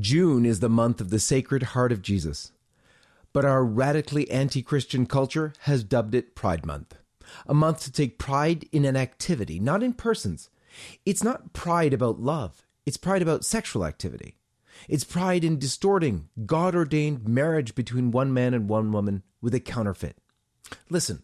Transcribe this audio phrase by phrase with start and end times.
[0.00, 2.50] June is the month of the Sacred Heart of Jesus.
[3.32, 6.96] But our radically anti Christian culture has dubbed it Pride Month.
[7.46, 10.50] A month to take pride in an activity, not in persons.
[11.06, 14.36] It's not pride about love, it's pride about sexual activity.
[14.88, 19.60] It's pride in distorting God ordained marriage between one man and one woman with a
[19.60, 20.18] counterfeit.
[20.90, 21.22] Listen,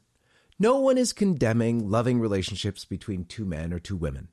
[0.59, 4.29] no one is condemning loving relationships between two men or two women.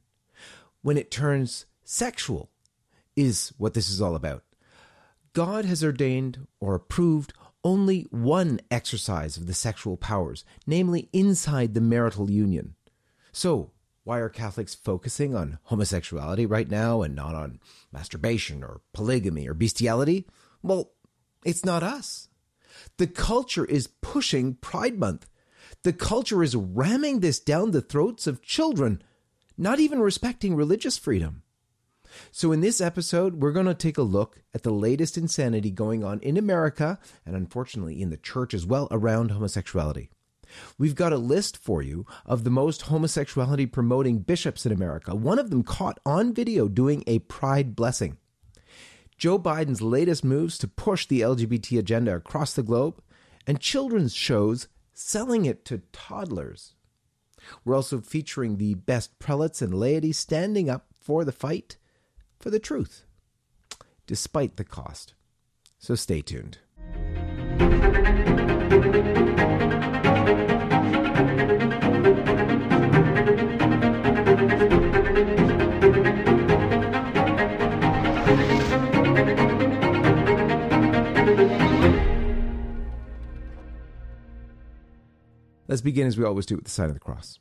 [0.84, 2.52] When it turns sexual,
[3.18, 4.44] is what this is all about.
[5.34, 11.82] God has ordained or approved only one exercise of the sexual powers, namely inside the
[11.82, 12.76] marital union.
[13.34, 13.72] So,
[14.06, 17.60] why are Catholics focusing on homosexuality right now and not on
[17.92, 20.26] masturbation or polygamy or bestiality?
[20.64, 20.94] Well,
[21.44, 22.30] it's not us.
[22.98, 25.28] The culture is pushing Pride Month.
[25.84, 29.02] The culture is ramming this down the throats of children,
[29.58, 31.44] not even respecting religious freedom.
[32.32, 36.04] So, in this episode, we're going to take a look at the latest insanity going
[36.04, 40.10] on in America and unfortunately in the church as well around homosexuality.
[40.78, 45.40] We've got a list for you of the most homosexuality promoting bishops in America, one
[45.40, 48.18] of them caught on video doing a pride blessing.
[49.18, 53.02] Joe Biden's latest moves to push the LGBT agenda across the globe,
[53.48, 56.76] and children's shows selling it to toddlers.
[57.64, 61.78] We're also featuring the best prelates and laity standing up for the fight
[62.40, 63.06] for the truth,
[64.06, 65.14] despite the cost.
[65.80, 66.60] So stay tuned.
[85.68, 87.40] Let's begin as we always do with the sign of the cross.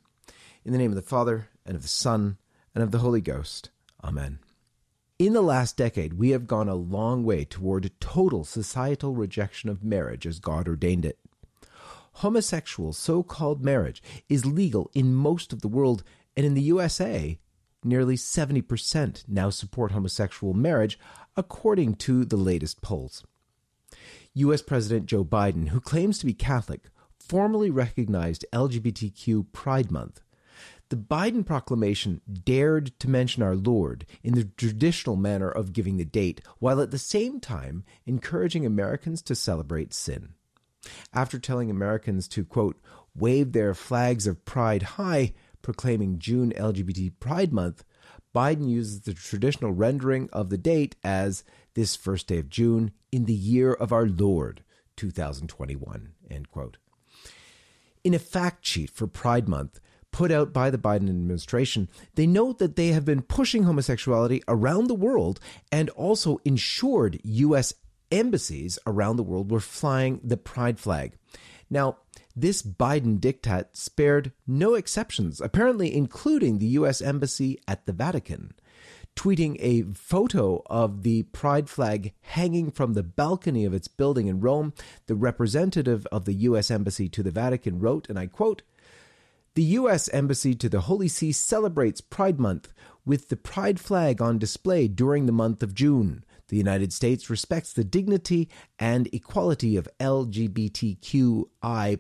[0.65, 2.39] In the name of the Father, and of the Son,
[2.75, 3.71] and of the Holy Ghost.
[4.03, 4.41] Amen.
[5.19, 9.83] In the last decade, we have gone a long way toward total societal rejection of
[9.83, 11.19] marriage as God ordained it.
[12.17, 16.05] Homosexual so called marriage is legal in most of the world,
[16.37, 17.39] and in the USA,
[17.83, 20.99] nearly 70% now support homosexual marriage,
[21.35, 23.25] according to the latest polls.
[24.35, 24.61] U.S.
[24.61, 30.21] President Joe Biden, who claims to be Catholic, formally recognized LGBTQ Pride Month.
[30.89, 36.05] The Biden proclamation dared to mention our Lord in the traditional manner of giving the
[36.05, 40.35] date, while at the same time encouraging Americans to celebrate sin.
[41.13, 42.81] After telling Americans to, quote,
[43.17, 47.85] wave their flags of pride high, proclaiming June LGBT Pride Month,
[48.33, 51.43] Biden uses the traditional rendering of the date as
[51.75, 54.63] this first day of June in the year of our Lord,
[54.97, 56.77] 2021, end quote.
[58.05, 59.81] In a fact sheet for Pride Month
[60.17, 64.87] put out by the Biden administration, they note that they have been pushing homosexuality around
[64.87, 65.39] the world
[65.71, 67.75] and also ensured U.S.
[68.11, 71.19] embassies around the world were flying the pride flag.
[71.69, 71.99] Now,
[72.35, 77.03] this Biden diktat spared no exceptions, apparently including the U.S.
[77.03, 78.55] Embassy at the Vatican
[79.17, 84.41] tweeting a photo of the pride flag hanging from the balcony of its building in
[84.41, 84.75] Rome,
[85.07, 86.71] the representative of the U.S.
[86.71, 88.61] Embassy to the Vatican wrote, and I quote,
[89.57, 90.11] The U.S.
[90.11, 92.75] Embassy to the Holy See celebrates Pride Month
[93.07, 96.27] with the pride flag on display during the month of June.
[96.49, 101.49] The United States respects the dignity and equality of LGBTQI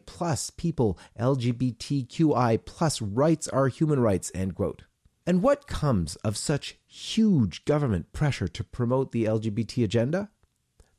[0.04, 0.98] plus people.
[1.18, 4.82] LGBTQI plus rights are human rights, end quote.
[5.26, 10.28] And what comes of such huge government pressure to promote the LGBT agenda?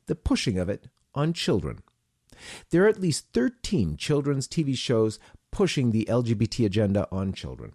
[0.08, 1.84] The pushing of it on children.
[2.70, 5.20] There are at least 13 children's TV shows
[5.52, 7.74] pushing the LGBT agenda on children.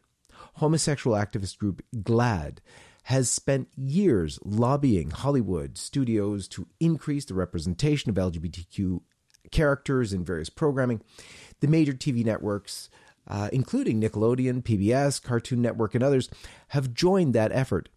[0.54, 2.58] Homosexual activist group GLAAD
[3.04, 9.00] has spent years lobbying Hollywood studios to increase the representation of LGBTQ
[9.50, 11.00] characters in various programming.
[11.60, 12.88] The major TV networks
[13.26, 16.28] uh, including Nickelodeon, PBS, Cartoon Network, and others,
[16.68, 17.88] have joined that effort.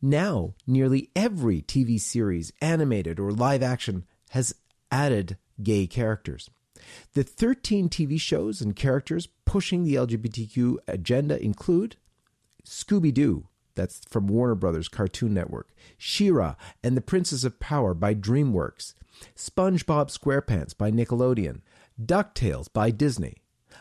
[0.00, 4.54] Now, nearly every TV series, animated or live action, has
[4.90, 6.50] added gay characters.
[7.14, 11.96] The 13 TV shows and characters pushing the LGBTQ agenda include
[12.64, 15.68] Scooby Doo, that's from Warner Brothers Cartoon Network,
[15.98, 18.94] She-Ra and the Princess of Power by DreamWorks,
[19.36, 21.60] SpongeBob SquarePants by Nickelodeon,
[22.02, 23.36] DuckTales by Disney,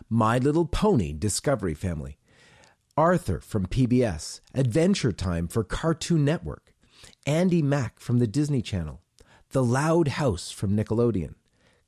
[0.09, 2.17] my Little Pony Discovery Family,
[2.97, 6.73] Arthur from PBS, Adventure Time for Cartoon Network,
[7.25, 9.01] Andy Mack from the Disney Channel,
[9.51, 11.35] The Loud House from Nickelodeon,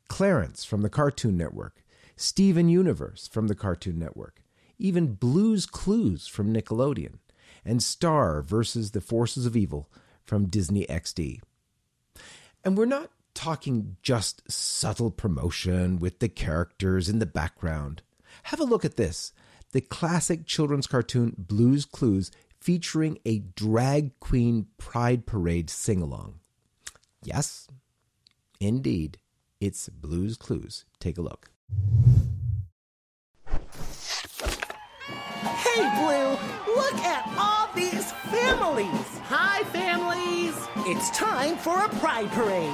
[0.07, 1.83] Clarence from the Cartoon Network,
[2.15, 4.41] Steven Universe from the Cartoon Network,
[4.79, 7.19] even Blue's Clues from Nickelodeon,
[7.63, 9.89] and Star versus the Forces of Evil
[10.23, 11.41] from Disney XD.
[12.63, 18.01] And we're not talking just subtle promotion with the characters in the background.
[18.43, 19.31] Have a look at this
[19.73, 26.39] the classic children's cartoon Blues Clues featuring a drag queen pride parade sing along.
[27.23, 27.67] Yes,
[28.59, 29.19] indeed,
[29.59, 30.85] it's Blues Clues.
[30.99, 31.49] Take a look.
[35.41, 39.07] Hey, Blue, look at all these families.
[39.25, 40.55] Hi, families.
[40.87, 42.71] It's time for a pride parade.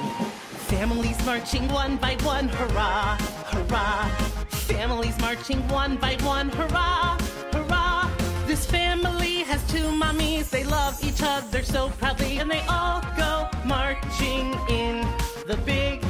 [0.68, 3.16] Families marching one by one, hurrah,
[3.46, 4.08] hurrah.
[4.48, 7.18] Families marching one by one, hurrah,
[7.52, 8.10] hurrah.
[8.46, 10.50] This family has two mommies.
[10.50, 15.06] They love each other so proudly, and they all go marching in
[15.46, 16.03] the big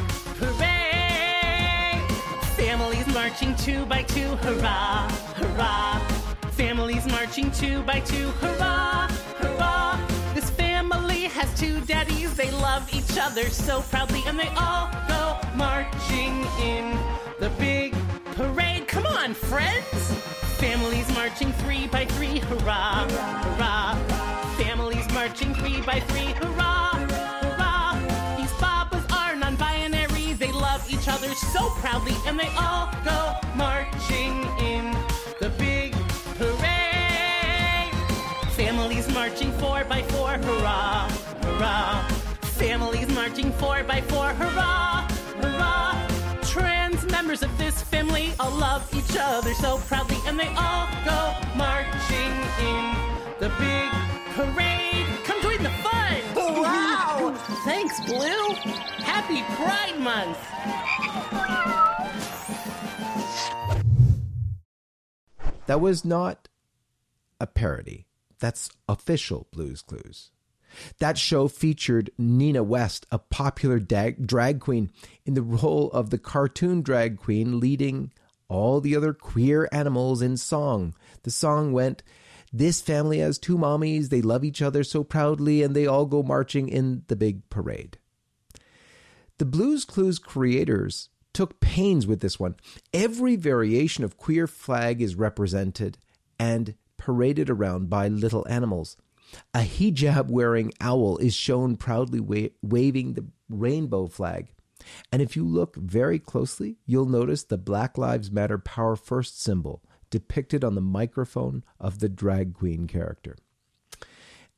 [3.25, 5.99] marching two by two, hurrah, hurrah.
[6.51, 9.99] Families marching two by two, hurrah, hurrah.
[10.35, 12.37] This family has two daddies.
[12.37, 16.99] They love each other so proudly, and they all go marching in
[17.41, 17.95] the big
[18.37, 18.87] parade.
[18.89, 20.03] Come on, friends!
[20.61, 23.95] Families marching three by three, hurrah, hurrah.
[24.59, 26.84] Families marching three by three, hurrah, hurrah.
[31.29, 34.97] Love so proudly, and they all go marching in
[35.41, 35.93] the big
[36.39, 37.93] parade.
[38.53, 41.09] Families marching four by four, hurrah,
[41.43, 42.07] hurrah.
[42.43, 45.07] Families marching four by four, hurrah,
[45.41, 46.07] hurrah.
[46.43, 51.35] Trans members of this family all love each other so proudly, and they all go
[51.57, 52.85] marching in
[53.39, 53.91] the big
[54.35, 54.94] parade.
[57.95, 58.55] Thanks, Blue.
[59.05, 60.39] Happy Pride Month.
[65.67, 66.49] That was not
[67.41, 68.07] a parody.
[68.41, 70.31] That's official Blues Clues.
[70.99, 74.91] That show featured Nina West, a popular dag- drag queen,
[75.25, 78.11] in the role of the cartoon drag queen leading
[78.49, 80.95] all the other queer animals in song.
[81.23, 82.03] The song went,
[82.57, 86.23] This family has two mommies, they love each other so proudly, and they all go
[86.23, 87.99] marching in the big parade.
[89.39, 92.55] The Blues Clues creators took pains with this one.
[92.93, 95.99] Every variation of queer flag is represented
[96.39, 98.97] and paraded around by little animals.
[99.53, 104.53] A hijab wearing owl is shown proudly wa- waving the rainbow flag.
[105.11, 109.83] And if you look very closely, you'll notice the Black Lives Matter Power First symbol
[110.15, 113.37] depicted on the microphone of the drag queen character.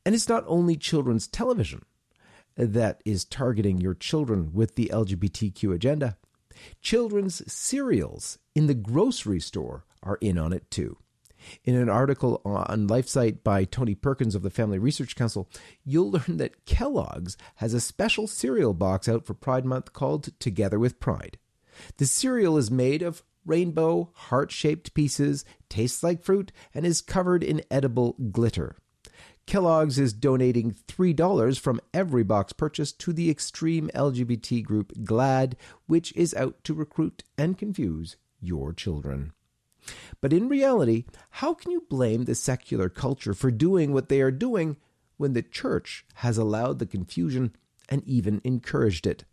[0.04, 1.86] And it's not only children's television
[2.58, 6.18] that is targeting your children with the LGBTQ agenda.
[6.82, 10.98] Children's cereals in the grocery store are in on it too.
[11.64, 15.48] In an article on LifeSite by Tony Perkins of the Family Research Council,
[15.86, 20.78] you'll learn that Kellogg's has a special cereal box out for Pride Month called Together
[20.78, 21.38] with Pride.
[21.96, 27.42] The cereal is made of rainbow, heart shaped pieces, tastes like fruit, and is covered
[27.42, 28.76] in edible glitter.
[29.46, 35.54] Kellogg's is donating $3 from every box purchased to the extreme LGBT group GLAAD,
[35.86, 39.32] which is out to recruit and confuse your children.
[40.20, 44.32] But in reality, how can you blame the secular culture for doing what they are
[44.32, 44.78] doing
[45.16, 47.54] when the church has allowed the confusion
[47.88, 49.24] and even encouraged it?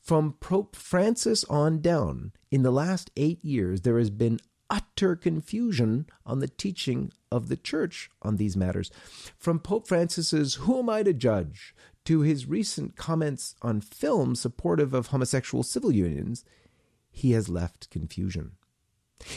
[0.00, 6.06] From Pope Francis on down, in the last eight years, there has been utter confusion
[6.24, 8.90] on the teaching of the church on these matters.
[9.38, 11.74] From Pope Francis's Who Am I to Judge
[12.04, 16.44] to his recent comments on films supportive of homosexual civil unions,
[17.10, 18.52] he has left confusion.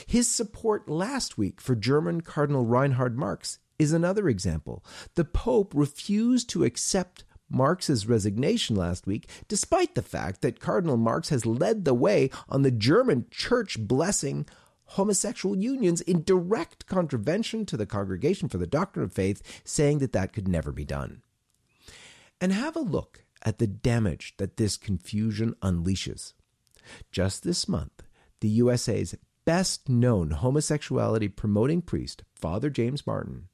[0.06, 4.84] His support last week for German Cardinal Reinhard Marx is another example.
[5.16, 11.30] The Pope refused to accept Marx's resignation last week, despite the fact that Cardinal Marx
[11.30, 14.46] has led the way on the German church blessing
[14.94, 20.14] homosexual unions in direct contravention to the Congregation for the Doctrine of Faith, saying that
[20.14, 21.22] that could never be done.
[22.42, 26.34] And have a look at the damage that this confusion unleashes.
[27.12, 28.04] Just this month,
[28.40, 29.16] the USA's
[29.46, 33.48] best known homosexuality promoting priest, Father James Martin,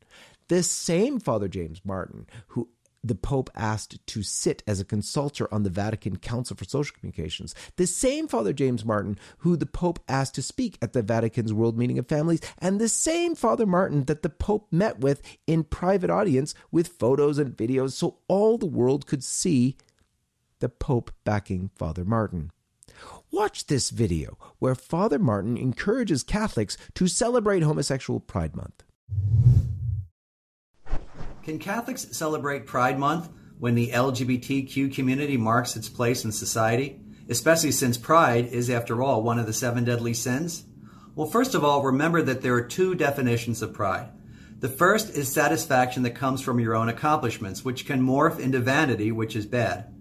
[0.48, 2.70] this same Father James Martin, who
[3.08, 7.54] the Pope asked to sit as a consultor on the Vatican Council for Social Communications,
[7.76, 11.78] the same Father James Martin who the Pope asked to speak at the Vatican's World
[11.78, 16.10] Meeting of Families, and the same Father Martin that the Pope met with in private
[16.10, 19.78] audience with photos and videos so all the world could see
[20.60, 22.52] the Pope backing Father Martin.
[23.32, 28.84] Watch this video where Father Martin encourages Catholics to celebrate Homosexual Pride Month.
[31.46, 37.00] Can Catholics celebrate Pride Month when the LGBTQ community marks its place in society,
[37.30, 40.64] especially since pride is, after all, one of the seven deadly sins?
[41.14, 44.10] Well, first of all, remember that there are two definitions of pride.
[44.60, 49.12] The first is satisfaction that comes from your own accomplishments, which can morph into vanity,
[49.12, 49.94] which is bad.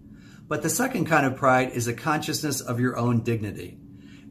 [0.47, 3.77] But the second kind of pride is a consciousness of your own dignity.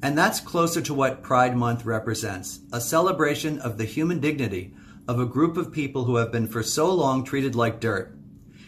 [0.03, 4.75] And that's closer to what Pride Month represents a celebration of the human dignity
[5.07, 8.17] of a group of people who have been for so long treated like dirt.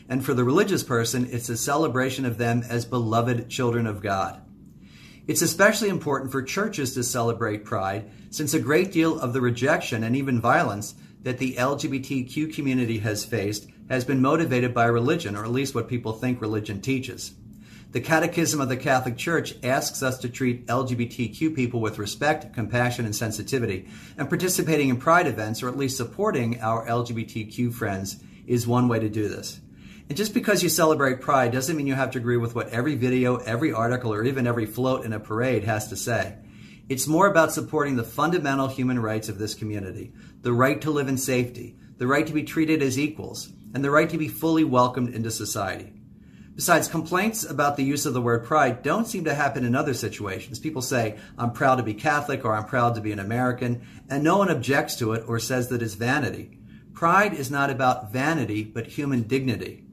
[0.09, 4.41] And for the religious person, it's a celebration of them as beloved children of God.
[5.27, 10.05] It's especially important for churches to celebrate Pride, since a great deal of the rejection
[10.05, 15.45] and even violence that the LGBTQ community has faced has been motivated by religion, or
[15.45, 17.33] at least what people think religion teaches.
[17.97, 23.07] The Catechism of the Catholic Church asks us to treat LGBTQ people with respect, compassion,
[23.07, 23.89] and sensitivity,
[24.19, 28.99] and participating in pride events, or at least supporting our LGBTQ friends, is one way
[28.99, 29.63] to do this.
[30.11, 32.97] And just because you celebrate pride doesn't mean you have to agree with what every
[32.97, 36.37] video, every article, or even every float in a parade has to say.
[36.91, 40.13] It's more about supporting the fundamental human rights of this community
[40.43, 43.91] the right to live in safety, the right to be treated as equals, and the
[43.91, 45.95] right to be fully welcomed into society.
[46.57, 49.93] Besides, complaints about the use of the word pride don't seem to happen in other
[49.93, 50.59] situations.
[50.59, 54.25] People say, I'm proud to be Catholic or I'm proud to be an American, and
[54.25, 56.59] no one objects to it or says that it's vanity.
[56.95, 59.85] Pride is not about vanity, but human dignity.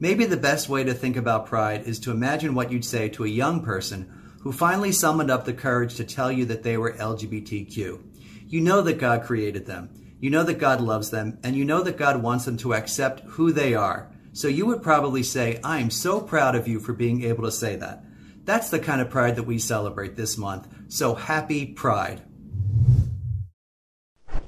[0.00, 3.24] Maybe the best way to think about pride is to imagine what you'd say to
[3.24, 6.94] a young person who finally summoned up the courage to tell you that they were
[6.94, 8.02] LGBTQ.
[8.48, 11.84] You know that God created them, you know that God loves them, and you know
[11.84, 14.10] that God wants them to accept who they are.
[14.32, 17.52] So you would probably say, I am so proud of you for being able to
[17.52, 18.04] say that.
[18.44, 20.68] That's the kind of pride that we celebrate this month.
[20.88, 22.22] So happy Pride.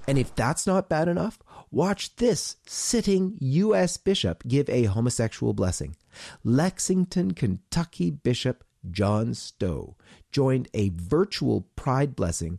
[0.07, 1.39] And if that's not bad enough,
[1.71, 3.97] watch this sitting U.S.
[3.97, 5.97] bishop give a homosexual blessing.
[6.43, 9.97] Lexington, Kentucky Bishop John Stowe
[10.31, 12.59] joined a virtual Pride blessing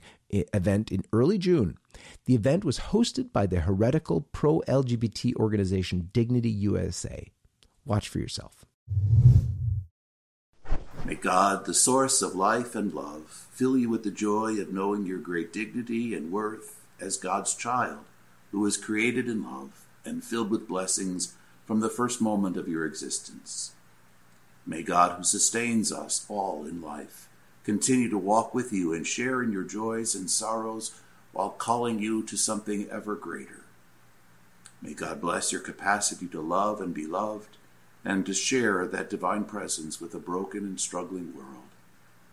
[0.53, 1.77] event in early June.
[2.25, 7.31] The event was hosted by the heretical pro LGBT organization Dignity USA.
[7.85, 8.65] Watch for yourself.
[11.05, 15.05] May God, the source of life and love, fill you with the joy of knowing
[15.05, 17.99] your great dignity and worth as God's child,
[18.51, 22.85] who was created in love and filled with blessings from the first moment of your
[22.85, 23.73] existence.
[24.65, 27.29] May God, who sustains us all in life,
[27.65, 30.91] continue to walk with you and share in your joys and sorrows
[31.33, 33.63] while calling you to something ever greater.
[34.81, 37.57] May God bless your capacity to love and be loved
[38.05, 41.73] and to share that divine presence with a broken and struggling world.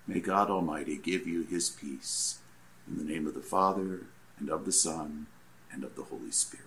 [0.06, 2.38] May God Almighty give you his peace.
[2.86, 4.00] In the name of the Father,
[4.38, 5.26] and of the Son,
[5.72, 6.66] and of the Holy Spirit.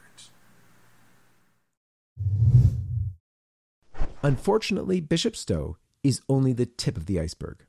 [4.23, 7.65] Unfortunately, Bishop Stowe is only the tip of the iceberg.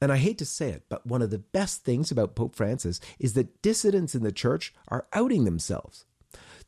[0.00, 3.00] And I hate to say it, but one of the best things about Pope Francis
[3.18, 6.04] is that dissidents in the church are outing themselves.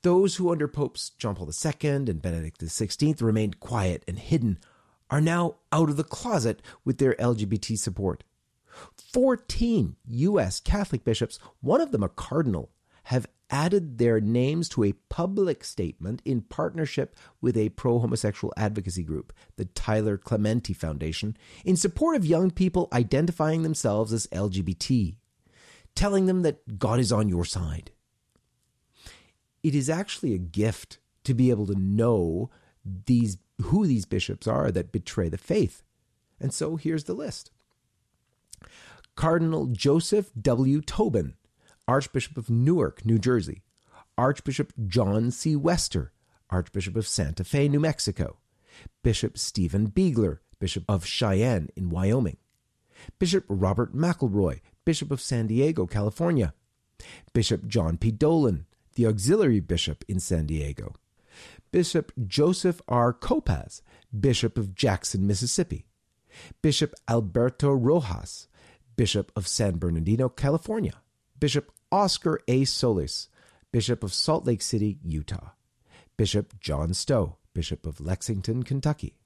[0.03, 4.59] Those who under Popes John Paul II and Benedict XVI remained quiet and hidden
[5.11, 8.25] are now out of the closet with their LGBT support.
[9.13, 10.61] 14 U.S.
[10.61, 12.71] Catholic bishops, one of them a cardinal,
[13.05, 19.02] have added their names to a public statement in partnership with a pro homosexual advocacy
[19.02, 25.16] group, the Tyler Clementi Foundation, in support of young people identifying themselves as LGBT,
[25.95, 27.90] telling them that God is on your side.
[29.62, 32.50] It is actually a gift to be able to know
[32.85, 35.83] these who these bishops are that betray the faith.
[36.40, 37.50] And so here's the list.
[39.16, 40.80] Cardinal Joseph W.
[40.80, 41.35] Tobin,
[41.91, 43.63] Archbishop of Newark, New Jersey,
[44.17, 45.57] Archbishop John C.
[45.57, 46.13] Wester,
[46.49, 48.37] Archbishop of Santa Fe, New Mexico,
[49.03, 52.37] Bishop Steven Biegler, Bishop of Cheyenne in Wyoming,
[53.19, 56.55] Bishop Robert McElroy, Bishop of San Diego, California,
[57.33, 58.13] Bishop John P.
[58.13, 60.95] Dolan, the auxiliary bishop in San Diego,
[61.73, 63.13] Bishop Joseph R.
[63.13, 63.83] Kopacz,
[64.17, 65.87] Bishop of Jackson, Mississippi,
[66.63, 68.47] Bishop Alberto Rojas,
[68.95, 71.03] Bishop of San Bernardino, California,
[71.41, 72.65] Bishop Oscar A.
[72.65, 73.29] Solis,
[73.73, 75.51] Bishop of Salt Lake City, Utah,
[76.17, 79.17] Bishop John Stowe, Bishop of Lexington, Kentucky,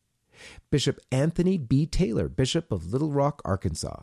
[0.70, 1.86] Bishop Anthony B.
[1.86, 4.02] Taylor, Bishop of Little Rock, Arkansas,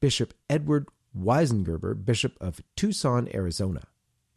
[0.00, 3.82] Bishop Edward Weisenburger, Bishop of Tucson, Arizona.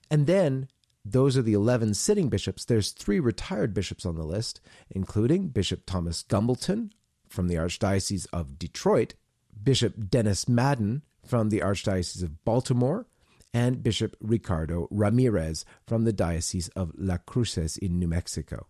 [0.10, 0.68] And then
[1.06, 2.66] those are the 11 sitting bishops.
[2.66, 6.92] There's three retired bishops on the list, including Bishop Thomas Gumbleton
[7.28, 9.16] from the Archdiocese of Detroit,
[9.62, 13.08] Bishop Dennis Madden from the Archdiocese of Baltimore,
[13.54, 18.66] and Bishop Ricardo Ramirez from the Diocese of La Cruces in New Mexico.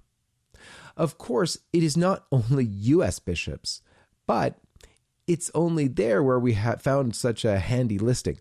[0.97, 3.19] Of course, it is not only U.S.
[3.19, 3.81] bishops,
[4.27, 4.59] but
[5.27, 8.39] it's only there where we have found such a handy listing.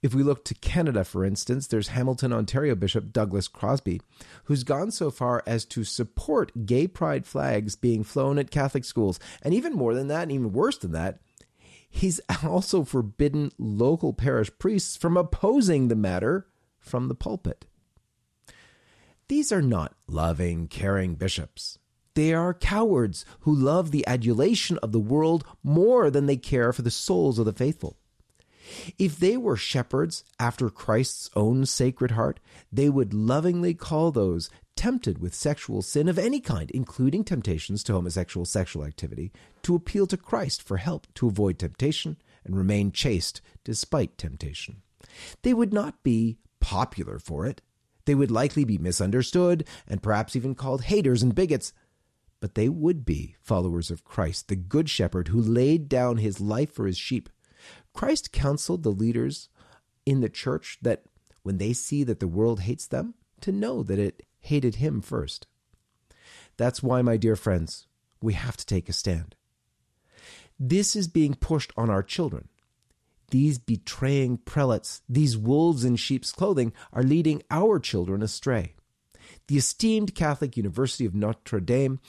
[0.00, 4.00] If we look to Canada, for instance, there's Hamilton, Ontario Bishop Douglas Crosby,
[4.44, 9.18] who's gone so far as to support gay pride flags being flown at Catholic schools.
[9.42, 11.18] And even more than that, and even worse than that,
[11.88, 16.46] he's also forbidden local parish priests from opposing the matter
[16.78, 17.66] from the pulpit.
[19.28, 21.78] These are not loving, caring bishops.
[22.14, 26.82] They are cowards who love the adulation of the world more than they care for
[26.82, 27.96] the souls of the faithful.
[28.98, 32.40] If they were shepherds after Christ's own sacred heart,
[32.72, 37.92] they would lovingly call those tempted with sexual sin of any kind, including temptations to
[37.92, 43.40] homosexual sexual activity, to appeal to Christ for help to avoid temptation and remain chaste
[43.64, 44.82] despite temptation.
[45.42, 47.60] They would not be popular for it.
[48.04, 51.72] They would likely be misunderstood and perhaps even called haters and bigots.
[52.38, 56.72] But they would be followers of Christ, the Good Shepherd who laid down his life
[56.72, 57.28] for his sheep.
[57.94, 59.48] Christ counseled the leaders
[60.06, 61.02] in the church that
[61.42, 65.46] when they see that the world hates them, to know that it hated him first.
[66.56, 67.86] That's why, my dear friends,
[68.20, 69.36] we have to take a stand.
[70.58, 72.48] This is being pushed on our children.
[73.30, 78.74] These betraying prelates, these wolves in sheep's clothing, are leading our children astray.
[79.46, 82.00] The esteemed Catholic University of Notre Dame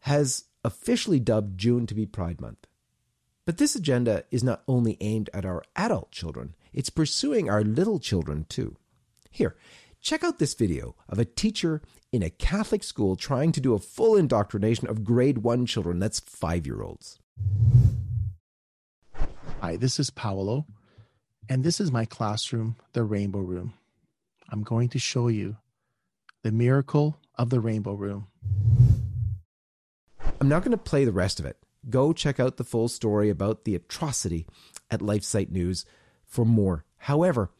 [0.00, 2.66] has officially dubbed June to be Pride Month.
[3.44, 7.98] But this agenda is not only aimed at our adult children, it's pursuing our little
[7.98, 8.76] children too.
[9.30, 9.56] Here,
[10.00, 13.78] check out this video of a teacher in a Catholic school trying to do a
[13.78, 17.18] full indoctrination of grade 1 children, that's 5 year olds.
[19.60, 20.66] Hi, this is Paolo,
[21.48, 23.74] and this is my classroom, the Rainbow Room.
[24.50, 25.56] I'm going to show you
[26.42, 28.28] the miracle of the Rainbow Room.
[30.40, 31.56] I'm not going to play the rest of it.
[31.90, 34.46] Go check out the full story about the atrocity
[34.90, 35.84] at LifeSite News
[36.24, 36.84] for more.
[36.98, 37.50] However,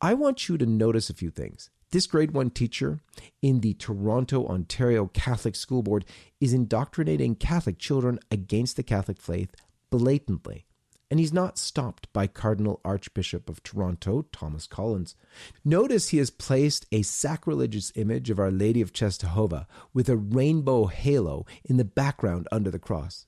[0.00, 1.70] I want you to notice a few things.
[1.90, 3.00] This grade one teacher
[3.42, 6.04] in the Toronto, Ontario Catholic School Board
[6.40, 9.54] is indoctrinating Catholic children against the Catholic faith
[9.90, 10.66] blatantly
[11.10, 15.16] and he's not stopped by Cardinal Archbishop of Toronto, Thomas Collins.
[15.64, 20.86] Notice he has placed a sacrilegious image of Our Lady of Czestochowa with a rainbow
[20.86, 23.26] halo in the background under the cross.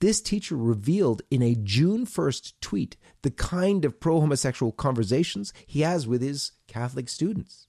[0.00, 5.80] This teacher revealed in a June 1st tweet the kind of pro homosexual conversations he
[5.80, 7.66] has with his Catholic students.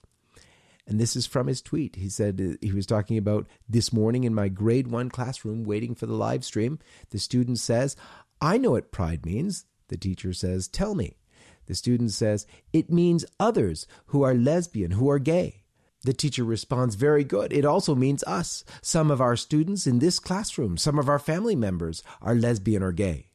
[0.87, 1.95] And this is from his tweet.
[1.95, 5.95] He said uh, he was talking about this morning in my grade one classroom waiting
[5.95, 6.79] for the live stream.
[7.09, 7.95] The student says,
[8.39, 9.65] I know what pride means.
[9.87, 11.17] The teacher says, Tell me.
[11.65, 15.63] The student says, It means others who are lesbian, who are gay.
[16.05, 17.51] The teacher responds, Very good.
[17.51, 18.63] It also means us.
[18.83, 22.91] Some of our students in this classroom, some of our family members are lesbian or
[22.91, 23.29] gay.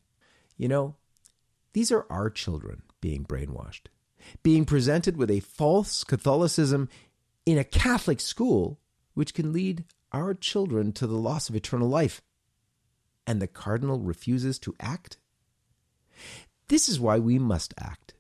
[0.57, 0.95] You know,
[1.73, 3.87] these are our children being brainwashed,
[4.45, 6.89] being presented with a false Catholicism
[7.45, 8.79] in a Catholic school,
[9.15, 12.23] which can lead our children to the loss of eternal life
[13.27, 15.17] and the cardinal refuses to act?
[16.69, 18.15] This is why we must act.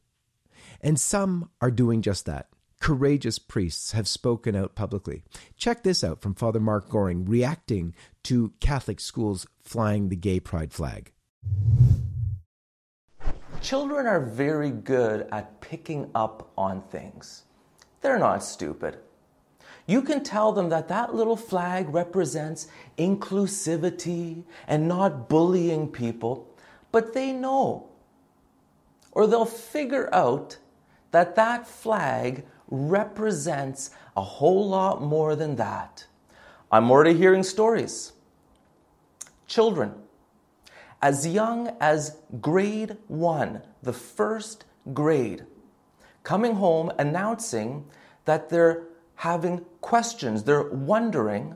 [0.80, 2.48] And some are doing just that.
[2.80, 5.22] Courageous priests have spoken out publicly.
[5.56, 10.72] Check this out from Father Mark Goring reacting to Catholic schools flying the gay pride
[10.72, 11.12] flag.
[13.60, 17.42] Children are very good at picking up on things.
[18.00, 18.98] They're not stupid.
[19.86, 26.48] You can tell them that that little flag represents inclusivity and not bullying people,
[26.92, 27.90] but they know.
[29.12, 30.56] Or they'll figure out
[31.10, 36.06] that that flag represents a whole lot more than that.
[36.72, 38.12] I'm already hearing stories.
[39.46, 39.94] Children,
[41.02, 45.44] as young as grade one, the first grade,
[46.22, 47.84] coming home announcing
[48.24, 48.84] that they're
[49.16, 51.54] having questions, they're wondering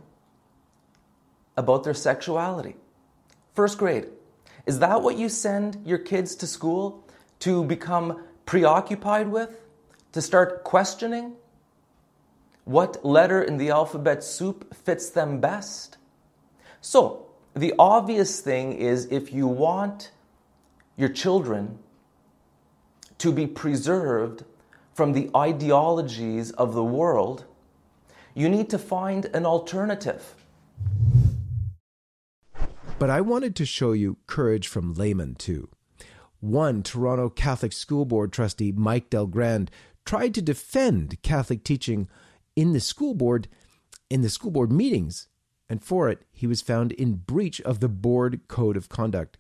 [1.57, 2.77] about their sexuality.
[3.55, 4.09] First grade.
[4.67, 7.07] Is that what you send your kids to school
[7.41, 9.64] to become preoccupied with?
[10.15, 11.33] To start questioning?
[12.63, 15.97] What letter in the alphabet soup fits them best?
[16.81, 20.13] So, the obvious thing is if you want
[20.97, 21.81] your children
[23.19, 24.45] to be preserved
[24.95, 27.45] from the ideologies of the world,
[28.35, 30.37] you need to find an alternative.
[33.01, 35.71] But I wanted to show you courage from laymen too.
[36.39, 39.71] One Toronto Catholic School Board trustee, Mike Del Delgrand,
[40.05, 42.09] tried to defend Catholic teaching
[42.57, 43.49] in the school board
[44.11, 45.29] in the school board meetings.
[45.69, 49.39] and for it he was found in breach of the board code of conduct.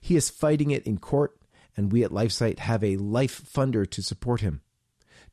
[0.00, 1.38] He is fighting it in court,
[1.76, 4.62] and we at LifeSite have a LifeFunder to support him.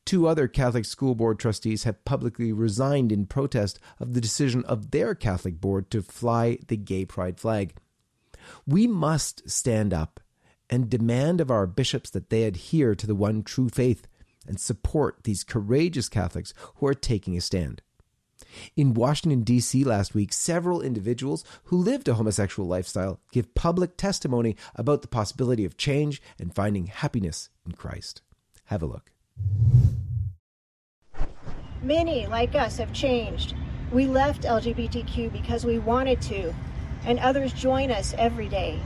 [0.06, 4.92] Two other Catholic school board trustees have publicly resigned in protest of the decision of
[4.92, 7.74] their Catholic board to fly the gay pride flag.
[8.68, 10.20] We must stand up
[10.70, 14.08] and demand of our bishops that they adhere to the one true faith
[14.48, 17.82] and support these courageous Catholics who are taking a stand.
[18.76, 19.84] In Washington, D.C.
[19.84, 25.66] last week, several individuals who lived a homosexual lifestyle give public testimony about the possibility
[25.66, 28.22] of change and finding happiness in Christ.
[28.66, 29.12] Have a look.
[31.82, 33.56] Many, like us, have changed.
[33.92, 36.54] We left LGBTQ because we wanted to,
[37.06, 38.80] and others join us every day.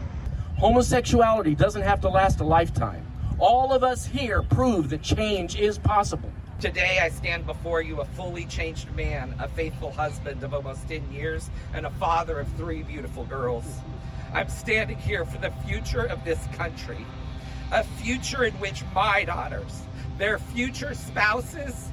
[0.58, 3.07] Homosexuality doesn't have to last a lifetime.
[3.40, 6.32] All of us here prove that change is possible.
[6.60, 11.12] Today, I stand before you a fully changed man, a faithful husband of almost 10
[11.12, 13.64] years, and a father of three beautiful girls.
[14.34, 17.06] I'm standing here for the future of this country,
[17.72, 19.84] a future in which my daughters,
[20.18, 21.92] their future spouses,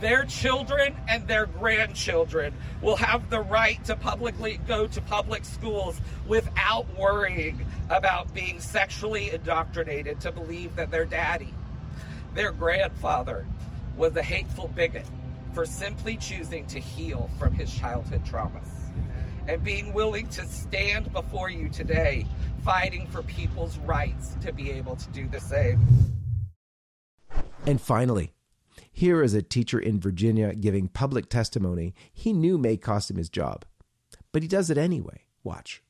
[0.00, 6.00] their children and their grandchildren will have the right to publicly go to public schools
[6.26, 11.52] without worrying about being sexually indoctrinated to believe that their daddy,
[12.34, 13.46] their grandfather,
[13.96, 15.06] was a hateful bigot
[15.54, 18.68] for simply choosing to heal from his childhood traumas
[19.48, 22.26] and being willing to stand before you today
[22.62, 25.80] fighting for people's rights to be able to do the same.
[27.64, 28.32] And finally,
[28.96, 33.28] here is a teacher in Virginia giving public testimony he knew may cost him his
[33.28, 33.66] job,
[34.32, 35.26] but he does it anyway.
[35.44, 35.82] Watch.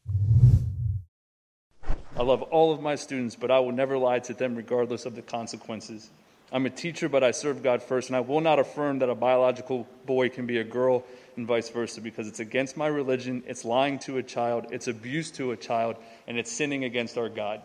[2.16, 5.14] I love all of my students, but I will never lie to them regardless of
[5.14, 6.10] the consequences.
[6.50, 9.14] I'm a teacher, but I serve God first, and I will not affirm that a
[9.14, 11.04] biological boy can be a girl
[11.36, 15.30] and vice versa because it's against my religion, it's lying to a child, it's abuse
[15.32, 15.94] to a child,
[16.26, 17.62] and it's sinning against our God.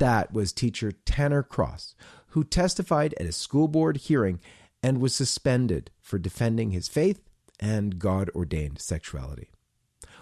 [0.00, 1.94] That was teacher Tanner Cross,
[2.28, 4.40] who testified at a school board hearing
[4.82, 7.20] and was suspended for defending his faith
[7.58, 9.50] and God ordained sexuality.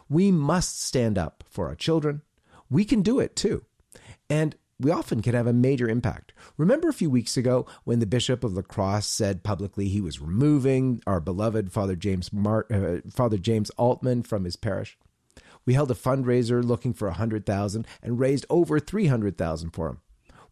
[0.08, 2.22] We must stand up for our children.
[2.70, 3.64] We can do it too.
[4.28, 6.32] And we often can have a major impact.
[6.56, 10.20] Remember a few weeks ago when the Bishop of La Crosse said publicly he was
[10.20, 14.98] removing our beloved Father James uh, Father James Altman from his parish?
[15.64, 20.00] We held a fundraiser looking for 100,000 and raised over 300,000 for him.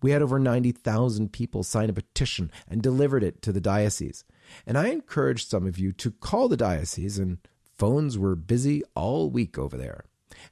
[0.03, 4.25] We had over 90,000 people sign a petition and delivered it to the diocese.
[4.67, 7.39] And I encouraged some of you to call the diocese, and
[7.77, 10.05] phones were busy all week over there.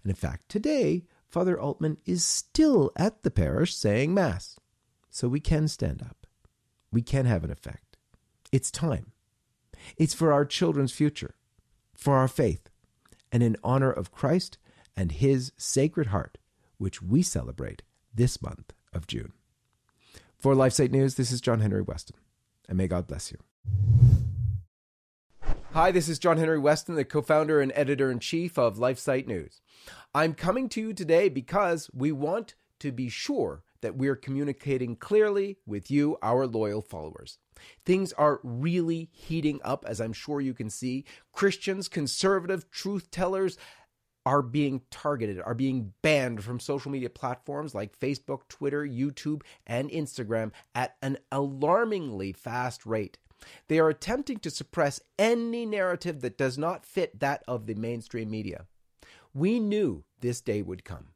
[0.02, 4.56] And in fact, today, Father Altman is still at the parish saying Mass.
[5.10, 6.26] So we can stand up.
[6.92, 7.96] We can have an effect.
[8.52, 9.12] It's time.
[9.96, 11.34] It's for our children's future,
[11.94, 12.68] for our faith,
[13.32, 14.58] and in honor of Christ
[14.96, 16.38] and his Sacred Heart,
[16.78, 17.82] which we celebrate
[18.14, 19.32] this month of June.
[20.40, 22.16] For LifeSite News, this is John Henry Weston,
[22.66, 23.36] and may God bless you.
[25.72, 29.26] Hi, this is John Henry Weston, the co founder and editor in chief of LifeSite
[29.26, 29.60] News.
[30.14, 35.58] I'm coming to you today because we want to be sure that we're communicating clearly
[35.66, 37.36] with you, our loyal followers.
[37.84, 41.04] Things are really heating up, as I'm sure you can see.
[41.32, 43.58] Christians, conservative truth tellers,
[44.26, 49.90] are being targeted, are being banned from social media platforms like Facebook, Twitter, YouTube, and
[49.90, 53.18] Instagram at an alarmingly fast rate.
[53.68, 58.30] They are attempting to suppress any narrative that does not fit that of the mainstream
[58.30, 58.66] media.
[59.32, 61.08] We knew this day would come.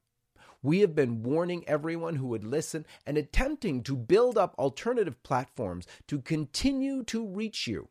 [0.63, 5.87] We have been warning everyone who would listen and attempting to build up alternative platforms
[6.09, 7.91] to continue to reach you.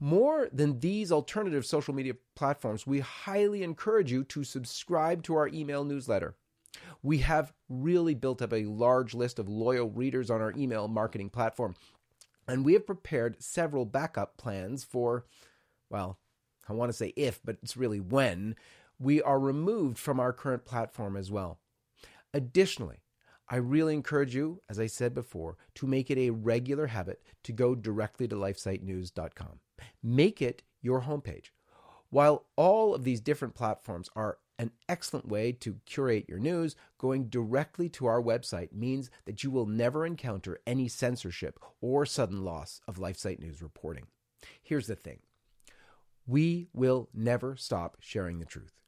[0.00, 5.48] More than these alternative social media platforms, we highly encourage you to subscribe to our
[5.48, 6.36] email newsletter.
[7.02, 11.30] We have really built up a large list of loyal readers on our email marketing
[11.30, 11.74] platform,
[12.46, 15.24] and we have prepared several backup plans for,
[15.90, 16.18] well,
[16.68, 18.54] I want to say if, but it's really when,
[19.00, 21.58] we are removed from our current platform as well.
[22.32, 23.02] Additionally,
[23.48, 27.52] I really encourage you, as I said before, to make it a regular habit to
[27.52, 29.60] go directly to lifesitenews.com.
[30.02, 31.50] Make it your homepage.
[32.10, 37.28] While all of these different platforms are an excellent way to curate your news, going
[37.28, 42.80] directly to our website means that you will never encounter any censorship or sudden loss
[42.88, 44.06] of LifeSite News reporting.
[44.62, 45.20] Here's the thing
[46.26, 48.80] we will never stop sharing the truth.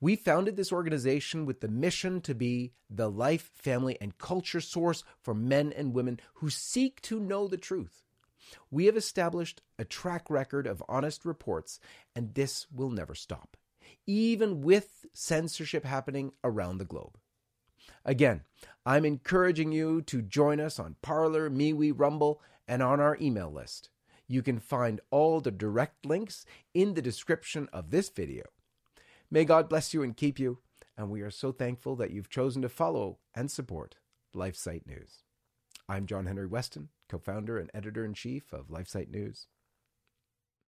[0.00, 5.04] We founded this organization with the mission to be the life, family, and culture source
[5.22, 8.02] for men and women who seek to know the truth.
[8.70, 11.80] We have established a track record of honest reports,
[12.14, 13.56] and this will never stop,
[14.06, 17.18] even with censorship happening around the globe.
[18.04, 18.42] Again,
[18.84, 23.90] I'm encouraging you to join us on Parler, MeWe, Rumble, and on our email list.
[24.28, 28.44] You can find all the direct links in the description of this video.
[29.30, 30.58] May God bless you and keep you,
[30.96, 33.96] and we are so thankful that you've chosen to follow and support
[34.34, 35.22] LifeSite News.
[35.88, 39.46] I'm John Henry Weston, co founder and editor in chief of LifeSite News.